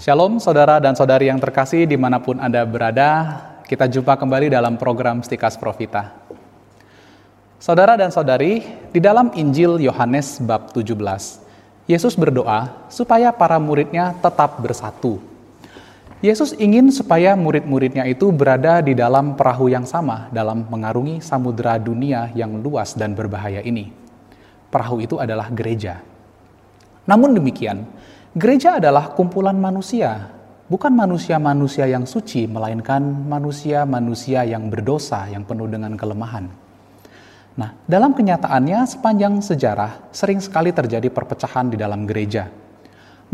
[0.00, 3.36] Shalom saudara dan saudari yang terkasih di mana pun Anda berada,
[3.68, 6.16] kita jumpa kembali dalam program Stikas Profita.
[7.60, 10.96] Saudara dan saudari, di dalam Injil Yohanes bab 17,
[11.84, 15.20] Yesus berdoa supaya para muridnya tetap bersatu.
[16.24, 22.32] Yesus ingin supaya murid-muridnya itu berada di dalam perahu yang sama dalam mengarungi samudera dunia
[22.32, 23.92] yang luas dan berbahaya ini.
[24.72, 26.00] Perahu itu adalah gereja.
[27.04, 27.84] Namun demikian,
[28.30, 30.30] Gereja adalah kumpulan manusia,
[30.70, 36.46] bukan manusia-manusia yang suci, melainkan manusia-manusia yang berdosa, yang penuh dengan kelemahan.
[37.58, 42.46] Nah, dalam kenyataannya, sepanjang sejarah sering sekali terjadi perpecahan di dalam gereja.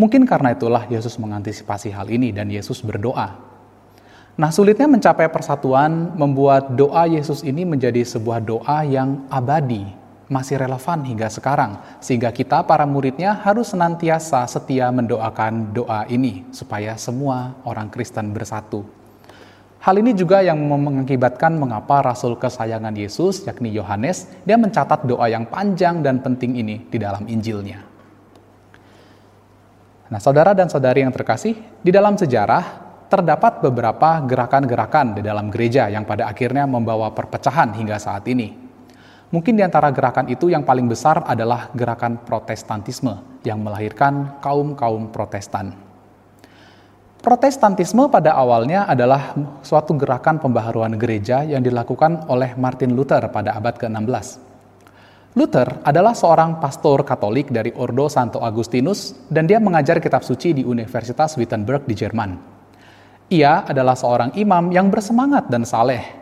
[0.00, 3.36] Mungkin karena itulah Yesus mengantisipasi hal ini, dan Yesus berdoa.
[4.40, 9.92] Nah, sulitnya mencapai persatuan membuat doa Yesus ini menjadi sebuah doa yang abadi,
[10.26, 16.98] masih relevan hingga sekarang, sehingga kita, para muridnya, harus senantiasa setia mendoakan doa ini supaya
[16.98, 18.82] semua orang Kristen bersatu.
[19.78, 25.46] Hal ini juga yang mengakibatkan mengapa Rasul kesayangan Yesus, yakni Yohanes, dia mencatat doa yang
[25.46, 27.86] panjang dan penting ini di dalam Injilnya.
[30.10, 35.86] Nah, saudara dan saudari yang terkasih, di dalam sejarah terdapat beberapa gerakan-gerakan di dalam gereja
[35.86, 38.65] yang pada akhirnya membawa perpecahan hingga saat ini.
[39.26, 45.74] Mungkin di antara gerakan itu yang paling besar adalah gerakan protestantisme yang melahirkan kaum-kaum protestan.
[47.18, 49.34] Protestantisme pada awalnya adalah
[49.66, 54.46] suatu gerakan pembaharuan gereja yang dilakukan oleh Martin Luther pada abad ke-16.
[55.34, 60.62] Luther adalah seorang pastor Katolik dari Ordo Santo Agustinus dan dia mengajar kitab suci di
[60.62, 62.30] Universitas Wittenberg di Jerman.
[63.28, 66.15] Ia adalah seorang imam yang bersemangat dan saleh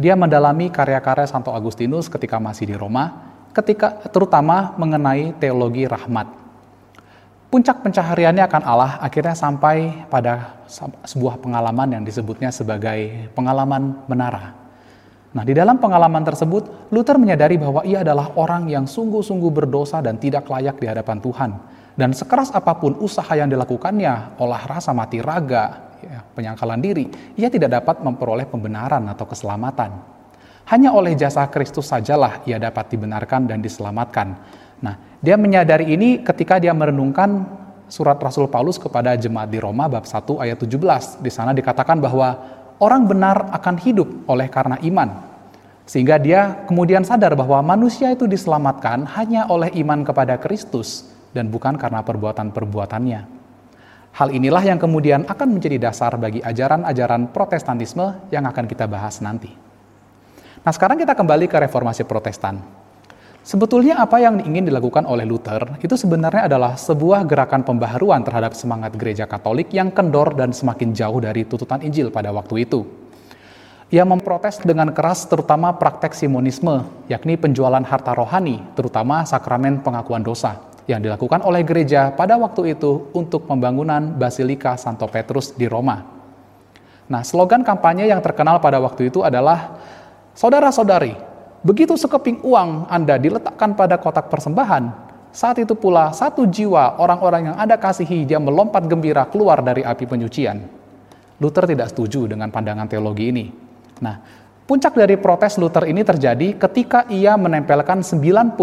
[0.00, 6.40] dia mendalami karya-karya Santo Agustinus ketika masih di Roma, ketika terutama mengenai teologi rahmat.
[7.52, 10.64] Puncak pencahariannya akan Allah akhirnya sampai pada
[11.04, 14.56] sebuah pengalaman yang disebutnya sebagai pengalaman menara.
[15.36, 20.16] Nah, di dalam pengalaman tersebut, Luther menyadari bahwa ia adalah orang yang sungguh-sungguh berdosa dan
[20.16, 21.50] tidak layak di hadapan Tuhan.
[21.94, 25.89] Dan sekeras apa pun usaha yang dilakukannya, olah rasa mati raga,
[26.34, 29.90] penyangkalan diri, ia tidak dapat memperoleh pembenaran atau keselamatan.
[30.70, 34.38] Hanya oleh jasa Kristus sajalah ia dapat dibenarkan dan diselamatkan.
[34.80, 37.44] Nah, dia menyadari ini ketika dia merenungkan
[37.90, 41.18] surat Rasul Paulus kepada jemaat di Roma bab 1 ayat 17.
[41.20, 42.38] Di sana dikatakan bahwa
[42.78, 45.26] orang benar akan hidup oleh karena iman.
[45.90, 51.74] Sehingga dia kemudian sadar bahwa manusia itu diselamatkan hanya oleh iman kepada Kristus dan bukan
[51.74, 53.39] karena perbuatan-perbuatannya.
[54.10, 59.54] Hal inilah yang kemudian akan menjadi dasar bagi ajaran-ajaran protestantisme yang akan kita bahas nanti.
[60.60, 62.58] Nah sekarang kita kembali ke reformasi protestan.
[63.40, 68.92] Sebetulnya apa yang ingin dilakukan oleh Luther itu sebenarnya adalah sebuah gerakan pembaharuan terhadap semangat
[69.00, 72.84] gereja katolik yang kendor dan semakin jauh dari tuntutan Injil pada waktu itu.
[73.90, 80.69] Ia memprotes dengan keras terutama praktek simonisme, yakni penjualan harta rohani, terutama sakramen pengakuan dosa
[80.90, 86.02] yang dilakukan oleh gereja pada waktu itu untuk pembangunan Basilika Santo Petrus di Roma.
[87.10, 89.78] Nah, slogan kampanye yang terkenal pada waktu itu adalah
[90.30, 91.18] Saudara-saudari,
[91.60, 94.88] begitu sekeping uang Anda diletakkan pada kotak persembahan,
[95.34, 100.06] saat itu pula satu jiwa orang-orang yang Anda kasihi dia melompat gembira keluar dari api
[100.06, 100.64] penyucian.
[101.44, 103.46] Luther tidak setuju dengan pandangan teologi ini.
[104.00, 104.39] Nah,
[104.70, 108.54] Puncak dari protes Luther ini terjadi ketika ia menempelkan 95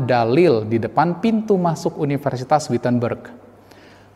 [0.00, 3.28] dalil di depan pintu masuk Universitas Wittenberg.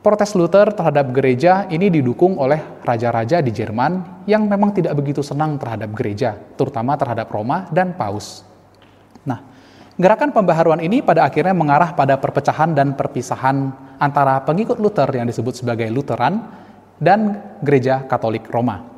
[0.00, 5.60] Protes Luther terhadap gereja ini didukung oleh raja-raja di Jerman yang memang tidak begitu senang
[5.60, 8.40] terhadap gereja, terutama terhadap Roma dan Paus.
[9.28, 9.44] Nah,
[10.00, 15.52] gerakan pembaharuan ini pada akhirnya mengarah pada perpecahan dan perpisahan antara pengikut Luther yang disebut
[15.52, 16.48] sebagai Lutheran
[16.96, 18.95] dan gereja Katolik Roma.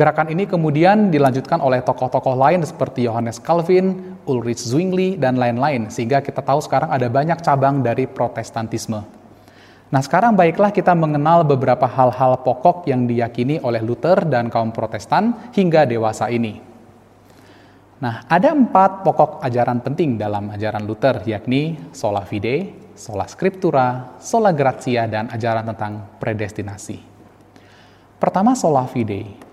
[0.00, 6.24] Gerakan ini kemudian dilanjutkan oleh tokoh-tokoh lain seperti Johannes Calvin, Ulrich Zwingli, dan lain-lain, sehingga
[6.24, 9.04] kita tahu sekarang ada banyak cabang dari Protestantisme.
[9.92, 15.52] Nah sekarang baiklah kita mengenal beberapa hal-hal pokok yang diyakini oleh Luther dan kaum protestan
[15.52, 16.64] hingga dewasa ini.
[18.00, 24.56] Nah ada empat pokok ajaran penting dalam ajaran Luther yakni sola fide, sola scriptura, sola
[24.56, 27.04] gratia, dan ajaran tentang predestinasi.
[28.16, 29.49] Pertama sola fide,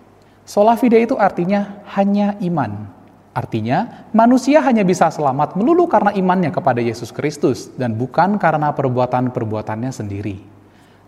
[0.48, 2.88] Sola fide itu artinya hanya iman.
[3.36, 9.92] Artinya, manusia hanya bisa selamat melulu karena imannya kepada Yesus Kristus dan bukan karena perbuatan-perbuatannya
[9.92, 10.40] sendiri.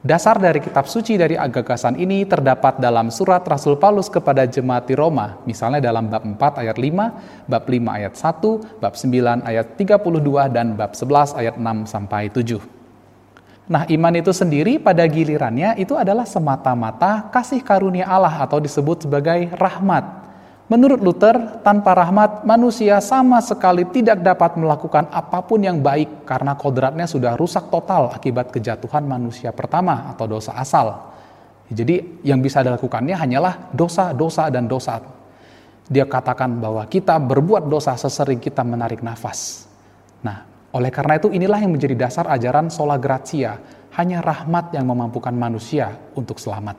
[0.03, 4.95] Dasar dari kitab suci dari gagasan ini terdapat dalam surat Rasul Paulus kepada jemaat di
[5.00, 10.51] Roma, misalnya dalam bab 4 ayat 5, bab 5 ayat 1, bab 9 ayat 32,
[10.51, 12.79] dan bab 11 ayat 6 sampai 7.
[13.69, 19.54] Nah, iman itu sendiri pada gilirannya itu adalah semata-mata kasih karunia Allah atau disebut sebagai
[19.62, 20.25] rahmat.
[20.74, 26.57] Menurut Luther, tanpa rahmat manusia sama sekali tidak dapat melakukan apa pun yang baik karena
[26.57, 31.13] kodratnya sudah rusak total akibat kejatuhan manusia pertama atau dosa asal.
[31.69, 34.98] Jadi yang bisa dilakukannya hanyalah dosa, dosa, dan dosa.
[35.86, 39.69] Dia katakan bahwa kita berbuat dosa sesering kita menarik nafas.
[40.25, 43.57] Nah, oleh karena itu inilah yang menjadi dasar ajaran sola gratia,
[43.98, 46.77] hanya rahmat yang memampukan manusia untuk selamat.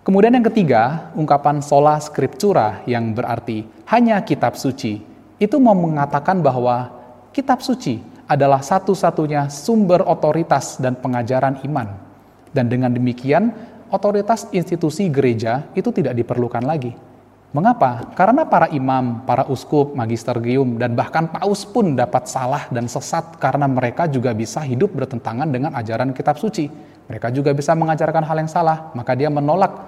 [0.00, 5.04] Kemudian yang ketiga, ungkapan sola scriptura yang berarti hanya kitab suci.
[5.36, 6.88] Itu mau mengatakan bahwa
[7.28, 11.92] kitab suci adalah satu-satunya sumber otoritas dan pengajaran iman.
[12.56, 13.52] Dan dengan demikian,
[13.92, 17.07] otoritas institusi gereja itu tidak diperlukan lagi
[17.48, 18.12] Mengapa?
[18.12, 23.64] Karena para imam, para uskup, magisterium, dan bahkan paus pun dapat salah dan sesat karena
[23.64, 26.68] mereka juga bisa hidup bertentangan dengan ajaran kitab suci.
[27.08, 29.80] Mereka juga bisa mengajarkan hal yang salah, maka dia menolak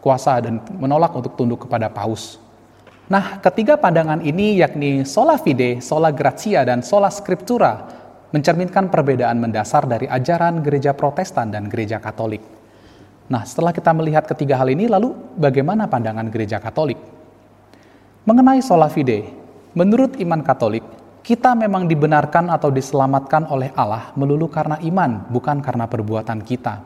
[0.00, 2.40] kuasa dan menolak untuk tunduk kepada paus.
[3.12, 7.92] Nah, ketiga pandangan ini yakni sola fide, sola gratia, dan sola scriptura
[8.32, 12.61] mencerminkan perbedaan mendasar dari ajaran gereja protestan dan gereja katolik.
[13.30, 16.98] Nah, setelah kita melihat ketiga hal ini, lalu bagaimana pandangan gereja Katolik?
[18.22, 19.30] Mengenai sola fide,
[19.74, 20.82] menurut iman Katolik,
[21.22, 26.82] kita memang dibenarkan atau diselamatkan oleh Allah melulu karena iman, bukan karena perbuatan kita.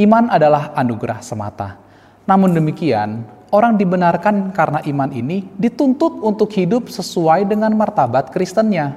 [0.00, 1.76] Iman adalah anugerah semata.
[2.24, 8.96] Namun demikian, orang dibenarkan karena iman ini dituntut untuk hidup sesuai dengan martabat Kristennya.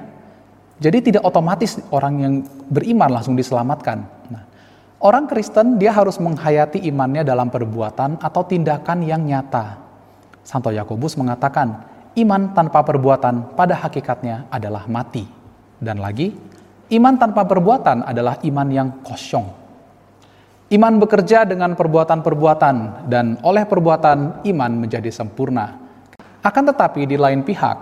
[0.80, 2.34] Jadi tidak otomatis orang yang
[2.66, 4.17] beriman langsung diselamatkan.
[4.98, 9.78] Orang Kristen dia harus menghayati imannya dalam perbuatan atau tindakan yang nyata.
[10.42, 11.86] Santo Yakobus mengatakan,
[12.18, 15.22] iman tanpa perbuatan pada hakikatnya adalah mati.
[15.78, 16.34] Dan lagi,
[16.90, 19.46] iman tanpa perbuatan adalah iman yang kosong.
[20.74, 25.78] Iman bekerja dengan perbuatan-perbuatan dan oleh perbuatan iman menjadi sempurna.
[26.42, 27.78] Akan tetapi di lain pihak,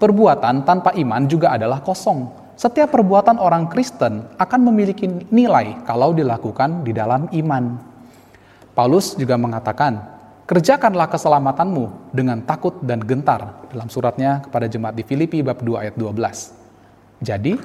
[0.00, 6.86] perbuatan tanpa iman juga adalah kosong setiap perbuatan orang Kristen akan memiliki nilai kalau dilakukan
[6.86, 7.74] di dalam iman.
[8.74, 9.98] Paulus juga mengatakan,
[10.46, 15.94] kerjakanlah keselamatanmu dengan takut dan gentar dalam suratnya kepada jemaat di Filipi bab 2 ayat
[15.98, 17.22] 12.
[17.22, 17.58] Jadi,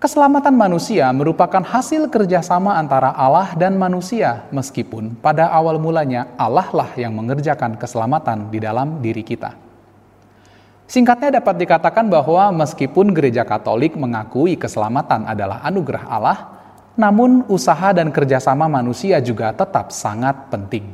[0.00, 6.90] keselamatan manusia merupakan hasil kerjasama antara Allah dan manusia, meskipun pada awal mulanya Allah lah
[6.96, 9.69] yang mengerjakan keselamatan di dalam diri kita.
[10.90, 16.38] Singkatnya dapat dikatakan bahwa meskipun gereja Katolik mengakui keselamatan adalah anugerah Allah,
[16.98, 20.90] namun usaha dan kerjasama manusia juga tetap sangat penting.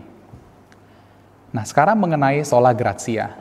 [1.48, 3.40] Nah sekarang mengenai sola gratia.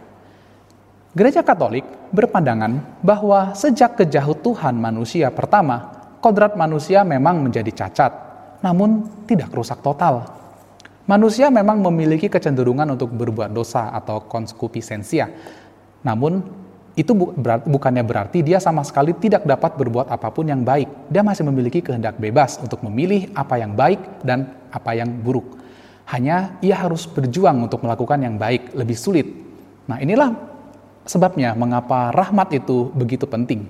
[1.12, 1.84] Gereja Katolik
[2.16, 5.92] berpandangan bahwa sejak kejatuhan manusia pertama,
[6.24, 8.16] kodrat manusia memang menjadi cacat,
[8.64, 10.24] namun tidak rusak total.
[11.04, 15.30] Manusia memang memiliki kecenderungan untuk berbuat dosa atau konkupiscensia,
[16.06, 16.46] namun
[16.96, 17.12] itu
[17.68, 21.12] bukannya berarti dia sama sekali tidak dapat berbuat apa pun yang baik.
[21.12, 25.60] Dia masih memiliki kehendak bebas untuk memilih apa yang baik dan apa yang buruk.
[26.08, 29.28] Hanya ia harus berjuang untuk melakukan yang baik, lebih sulit.
[29.92, 30.32] Nah, inilah
[31.04, 33.68] sebabnya mengapa rahmat itu begitu penting.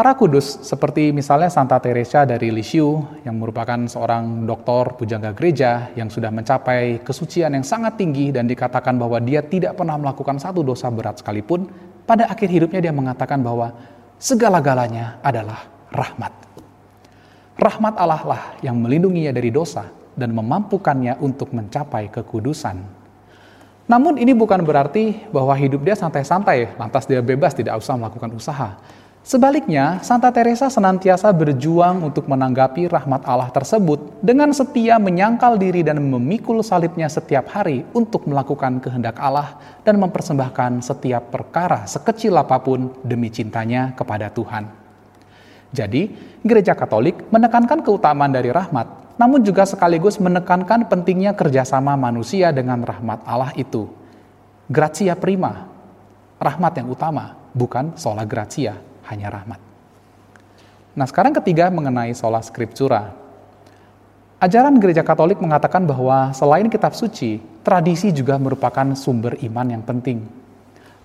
[0.00, 6.08] Para kudus seperti misalnya Santa Teresa dari Lisieux yang merupakan seorang doktor pujangga gereja yang
[6.08, 10.88] sudah mencapai kesucian yang sangat tinggi dan dikatakan bahwa dia tidak pernah melakukan satu dosa
[10.88, 11.68] berat sekalipun,
[12.08, 13.76] pada akhir hidupnya dia mengatakan bahwa
[14.16, 16.32] segala-galanya adalah rahmat.
[17.60, 19.84] Rahmat Allah lah yang melindunginya dari dosa
[20.16, 23.00] dan memampukannya untuk mencapai kekudusan.
[23.84, 28.80] Namun ini bukan berarti bahwa hidup dia santai-santai, lantas dia bebas tidak usah melakukan usaha.
[29.20, 36.00] Sebaliknya, Santa Teresa senantiasa berjuang untuk menanggapi rahmat Allah tersebut dengan setia menyangkal diri dan
[36.00, 42.96] memikul salibnya setiap hari untuk melakukan kehendak Allah dan mempersembahkan setiap perkara sekecil apa pun
[43.04, 44.72] demi cintanya kepada Tuhan.
[45.68, 52.80] Jadi, gereja Katolik menekankan keutamaan dari rahmat, namun juga sekaligus menekankan pentingnya kerjasama manusia dengan
[52.80, 53.84] rahmat Allah itu.
[54.64, 55.68] Gratia prima,
[56.40, 59.60] rahmat yang utama, bukan sola gratia hanya rahmat.
[60.94, 63.14] Nah sekarang ketiga mengenai sola scriptura.
[64.40, 70.24] Ajaran gereja katolik mengatakan bahwa selain kitab suci, tradisi juga merupakan sumber iman yang penting.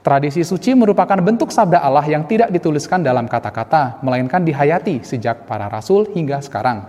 [0.05, 5.67] Tradisi suci merupakan bentuk sabda Allah yang tidak dituliskan dalam kata-kata, melainkan dihayati sejak para
[5.67, 6.87] rasul hingga sekarang.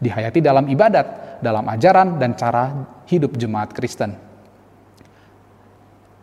[0.00, 2.72] Dihayati dalam ibadat, dalam ajaran, dan cara
[3.06, 4.16] hidup jemaat Kristen.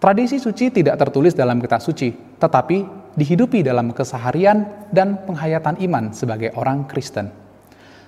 [0.02, 2.12] Tradisi suci tidak tertulis dalam kitab suci,
[2.42, 7.30] tetapi dihidupi dalam keseharian dan penghayatan iman sebagai orang Kristen.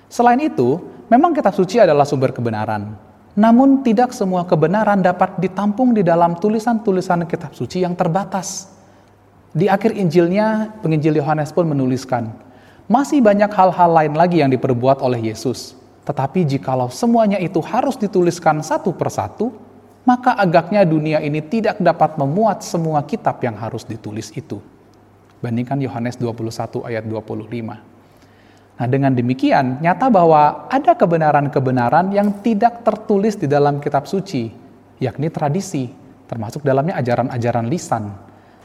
[0.06, 0.78] Selain itu,
[1.10, 2.94] memang kitab suci adalah sumber kebenaran.
[3.36, 8.72] Namun tidak semua kebenaran dapat ditampung di dalam tulisan-tulisan kitab suci yang terbatas.
[9.52, 12.32] Di akhir Injilnya, penginjil Yohanes pun menuliskan,
[12.88, 15.76] masih banyak hal-hal lain lagi yang diperbuat oleh Yesus.
[16.06, 19.52] Tetapi jikalau semuanya itu harus dituliskan satu persatu,
[20.06, 24.62] maka agaknya dunia ini tidak dapat memuat semua kitab yang harus ditulis itu.
[25.46, 27.46] Bandingkan Yohanes 21 ayat 25.
[28.76, 34.50] Nah, dengan demikian, nyata bahwa ada kebenaran-kebenaran yang tidak tertulis di dalam kitab suci,
[34.98, 35.86] yakni tradisi,
[36.26, 38.10] termasuk dalamnya ajaran-ajaran lisan.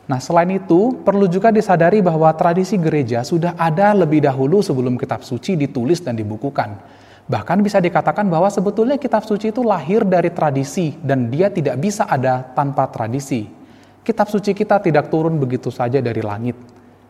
[0.09, 5.21] Nah, selain itu, perlu juga disadari bahwa tradisi gereja sudah ada lebih dahulu sebelum kitab
[5.21, 6.81] suci ditulis dan dibukukan.
[7.29, 12.09] Bahkan bisa dikatakan bahwa sebetulnya kitab suci itu lahir dari tradisi dan dia tidak bisa
[12.09, 13.60] ada tanpa tradisi.
[14.01, 16.57] Kitab suci kita tidak turun begitu saja dari langit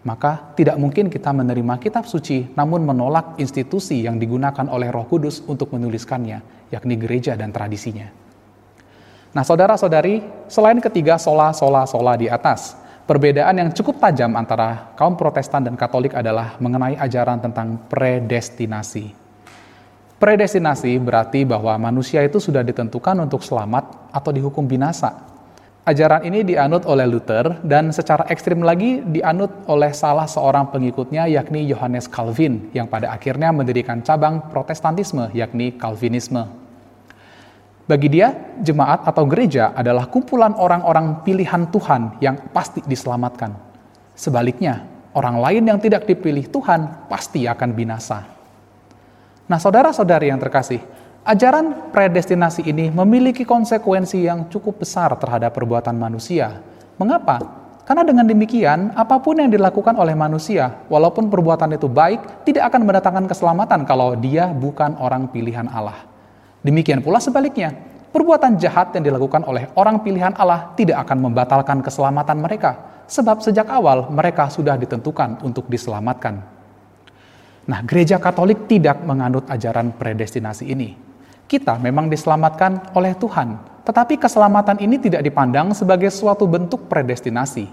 [0.02, 5.46] maka tidak mungkin kita menerima kitab suci namun menolak institusi yang digunakan oleh Roh Kudus
[5.46, 8.10] untuk menuliskannya, yakni gereja dan tradisinya.
[9.32, 12.76] Nah, saudara-saudari, selain ketiga sola-sola-sola di atas,
[13.08, 19.22] perbedaan yang cukup tajam antara kaum Protestan dan Katolik adalah mengenai ajaran tentang predestinasi.
[20.20, 25.31] Predestinasi berarti bahwa manusia itu sudah ditentukan untuk selamat atau dihukum binasa
[25.82, 31.66] Ajaran ini dianut oleh Luther dan secara ekstrim lagi dianut oleh salah seorang pengikutnya yakni
[31.66, 36.46] Johannes Calvin yang pada akhirnya mendirikan cabang Protestantisme yakni Calvinisme.
[37.90, 38.30] Bagi dia,
[38.62, 43.50] jemaat atau gereja adalah kumpulan orang-orang pilihan Tuhan yang pasti diselamatkan.
[44.14, 44.86] Sebaliknya,
[45.18, 48.30] orang lain yang tidak dipilih Tuhan pasti akan binasa.
[49.50, 50.78] Nah, saudara-saudari yang terkasih,
[51.22, 56.66] Ajaran predestinasi ini memiliki konsekuensi yang cukup besar terhadap perbuatan manusia.
[56.98, 57.38] Mengapa?
[57.86, 62.90] Karena dengan demikian, apa pun yang dilakukan oleh manusia, walaupun perbuatan itu baik, tidak akan
[62.90, 66.10] mendatangkan keselamatan kalau dia bukan orang pilihan Allah.
[66.66, 67.70] Demikian pula sebaliknya,
[68.10, 73.70] perbuatan jahat yang dilakukan oleh orang pilihan Allah tidak akan membatalkan keselamatan mereka, sebab sejak
[73.70, 76.42] awal mereka sudah ditentukan untuk diselamatkan.
[77.70, 81.11] Nah, gereja Katolik tidak menganut ajaran predestinasi ini.
[81.51, 87.67] Kita memang diselamatkan oleh Tuhan, tetapi keselamatan ini tidak dipandang sebagai suatu bentuk predestinasi.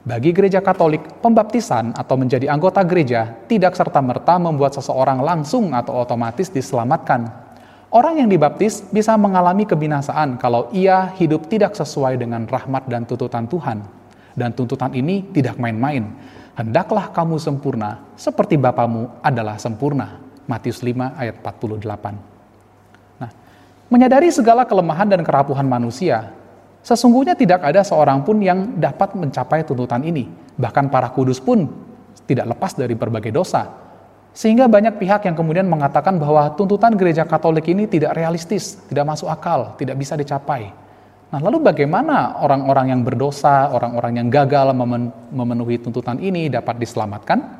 [0.00, 6.48] Bagi gereja Katolik, pembaptisan atau menjadi anggota gereja tidak serta-merta membuat seseorang langsung atau otomatis
[6.48, 7.28] diselamatkan.
[7.92, 13.44] Orang yang dibaptis bisa mengalami kebinasaan kalau ia hidup tidak sesuai dengan rahmat dan tuntutan
[13.44, 13.84] Tuhan.
[14.32, 16.16] Dan tuntutan ini tidak main-main.
[16.56, 20.16] Hendaklah kamu sempurna seperti Bapamu adalah sempurna.
[20.48, 22.37] Matius 5 ayat 48.
[23.88, 26.28] Menyadari segala kelemahan dan kerapuhan manusia,
[26.84, 30.28] sesungguhnya tidak ada seorang pun yang dapat mencapai tuntutan ini.
[30.60, 31.64] Bahkan para kudus pun
[32.28, 33.64] tidak lepas dari berbagai dosa.
[34.36, 39.32] Sehingga banyak pihak yang kemudian mengatakan bahwa tuntutan gereja Katolik ini tidak realistis, tidak masuk
[39.32, 40.68] akal, tidak bisa dicapai.
[41.28, 44.72] Nah, lalu bagaimana orang-orang yang berdosa, orang-orang yang gagal
[45.32, 47.57] memenuhi tuntutan ini dapat diselamatkan?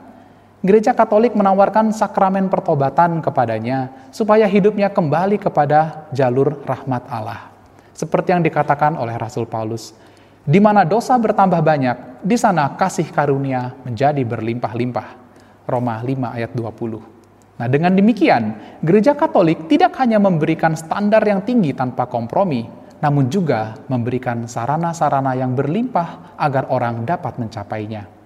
[0.58, 7.54] Gereja Katolik menawarkan sakramen pertobatan kepadanya supaya hidupnya kembali kepada jalur rahmat Allah.
[7.94, 9.94] Seperti yang dikatakan oleh Rasul Paulus,
[10.42, 15.30] di mana dosa bertambah banyak, di sana kasih karunia menjadi berlimpah-limpah.
[15.62, 17.62] Roma 5 ayat 20.
[17.62, 22.66] Nah, dengan demikian, gereja Katolik tidak hanya memberikan standar yang tinggi tanpa kompromi,
[22.98, 28.17] namun juga memberikan sarana-sarana yang berlimpah agar orang dapat mencapainya.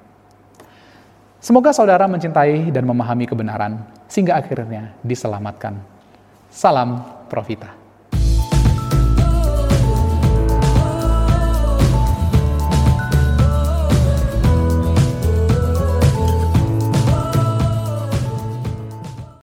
[1.43, 5.75] Semoga saudara mencintai dan memahami kebenaran, sehingga akhirnya diselamatkan.
[6.47, 7.82] Salam Profita.